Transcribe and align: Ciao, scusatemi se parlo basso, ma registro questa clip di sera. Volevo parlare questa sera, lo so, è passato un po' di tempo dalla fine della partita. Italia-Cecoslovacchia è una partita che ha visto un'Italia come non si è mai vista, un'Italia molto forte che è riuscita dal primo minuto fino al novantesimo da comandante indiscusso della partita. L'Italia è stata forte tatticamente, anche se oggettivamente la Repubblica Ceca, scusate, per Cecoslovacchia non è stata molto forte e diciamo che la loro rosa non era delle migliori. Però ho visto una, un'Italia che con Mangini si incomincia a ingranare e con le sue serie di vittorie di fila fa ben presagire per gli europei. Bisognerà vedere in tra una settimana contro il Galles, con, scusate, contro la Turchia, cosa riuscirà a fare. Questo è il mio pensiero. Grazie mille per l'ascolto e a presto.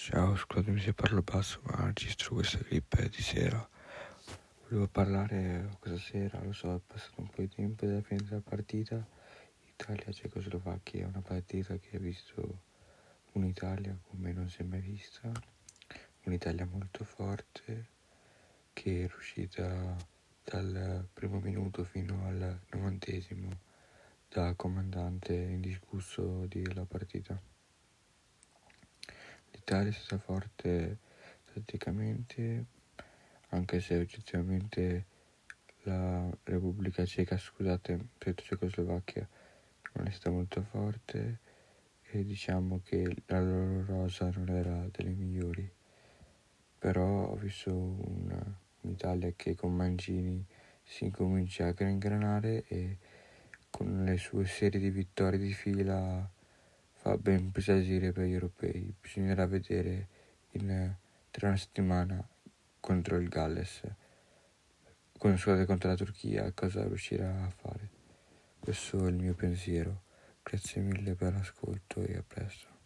Ciao, 0.00 0.36
scusatemi 0.36 0.80
se 0.80 0.94
parlo 0.94 1.22
basso, 1.22 1.60
ma 1.64 1.86
registro 1.86 2.36
questa 2.36 2.58
clip 2.58 3.08
di 3.08 3.20
sera. 3.20 3.68
Volevo 4.62 4.86
parlare 4.86 5.76
questa 5.80 5.98
sera, 5.98 6.40
lo 6.40 6.52
so, 6.52 6.72
è 6.72 6.78
passato 6.78 7.20
un 7.20 7.28
po' 7.28 7.42
di 7.42 7.48
tempo 7.48 7.84
dalla 7.84 8.00
fine 8.00 8.22
della 8.22 8.40
partita. 8.40 9.04
Italia-Cecoslovacchia 9.66 11.02
è 11.02 11.08
una 11.08 11.20
partita 11.20 11.76
che 11.78 11.96
ha 11.96 11.98
visto 11.98 12.62
un'Italia 13.32 13.98
come 14.08 14.32
non 14.32 14.48
si 14.48 14.60
è 14.60 14.64
mai 14.64 14.80
vista, 14.80 15.32
un'Italia 16.22 16.64
molto 16.64 17.02
forte 17.04 17.88
che 18.72 19.04
è 19.04 19.08
riuscita 19.08 19.96
dal 20.44 21.08
primo 21.12 21.40
minuto 21.40 21.82
fino 21.82 22.24
al 22.24 22.60
novantesimo 22.70 23.50
da 24.28 24.54
comandante 24.54 25.34
indiscusso 25.34 26.46
della 26.46 26.84
partita. 26.84 27.57
L'Italia 29.68 29.90
è 29.90 29.92
stata 29.92 30.22
forte 30.22 30.96
tatticamente, 31.52 32.64
anche 33.50 33.80
se 33.80 33.98
oggettivamente 33.98 35.04
la 35.82 36.26
Repubblica 36.44 37.04
Ceca, 37.04 37.36
scusate, 37.36 38.02
per 38.16 38.34
Cecoslovacchia 38.34 39.28
non 39.92 40.06
è 40.06 40.10
stata 40.10 40.34
molto 40.34 40.62
forte 40.62 41.40
e 42.00 42.24
diciamo 42.24 42.80
che 42.82 43.14
la 43.26 43.42
loro 43.42 43.84
rosa 43.84 44.30
non 44.34 44.48
era 44.48 44.88
delle 44.90 45.10
migliori. 45.10 45.70
Però 46.78 47.26
ho 47.26 47.36
visto 47.36 47.70
una, 47.74 48.42
un'Italia 48.80 49.34
che 49.36 49.54
con 49.54 49.76
Mangini 49.76 50.42
si 50.82 51.04
incomincia 51.04 51.74
a 51.76 51.84
ingranare 51.84 52.64
e 52.68 52.96
con 53.68 54.02
le 54.02 54.16
sue 54.16 54.46
serie 54.46 54.80
di 54.80 54.88
vittorie 54.88 55.38
di 55.38 55.52
fila 55.52 56.26
fa 56.98 57.16
ben 57.16 57.52
presagire 57.52 58.12
per 58.12 58.24
gli 58.26 58.32
europei. 58.32 58.92
Bisognerà 59.00 59.46
vedere 59.46 60.08
in 60.52 60.94
tra 61.30 61.48
una 61.48 61.56
settimana 61.56 62.26
contro 62.80 63.16
il 63.18 63.28
Galles, 63.28 63.82
con, 65.16 65.36
scusate, 65.36 65.64
contro 65.64 65.88
la 65.88 65.96
Turchia, 65.96 66.50
cosa 66.52 66.84
riuscirà 66.84 67.44
a 67.44 67.50
fare. 67.50 67.90
Questo 68.58 69.06
è 69.06 69.08
il 69.08 69.16
mio 69.16 69.34
pensiero. 69.34 70.02
Grazie 70.42 70.82
mille 70.82 71.14
per 71.14 71.34
l'ascolto 71.34 72.02
e 72.02 72.16
a 72.16 72.24
presto. 72.26 72.77